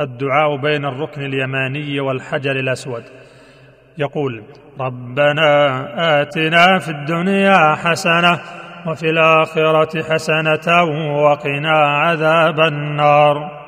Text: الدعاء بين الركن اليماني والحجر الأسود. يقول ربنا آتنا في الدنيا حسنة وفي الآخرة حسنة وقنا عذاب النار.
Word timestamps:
الدعاء 0.00 0.56
بين 0.56 0.84
الركن 0.84 1.22
اليماني 1.22 2.00
والحجر 2.00 2.50
الأسود. 2.50 3.02
يقول 3.98 4.42
ربنا 4.80 6.22
آتنا 6.22 6.78
في 6.78 6.88
الدنيا 6.88 7.74
حسنة 7.74 8.40
وفي 8.86 9.10
الآخرة 9.10 10.02
حسنة 10.02 10.84
وقنا 11.22 11.78
عذاب 11.78 12.60
النار. 12.60 13.59